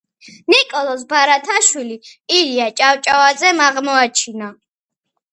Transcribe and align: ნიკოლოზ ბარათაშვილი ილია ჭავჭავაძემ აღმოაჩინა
ნიკოლოზ 0.51 1.01
ბარათაშვილი 1.09 1.97
ილია 2.37 2.69
ჭავჭავაძემ 2.81 3.61
აღმოაჩინა 3.67 4.49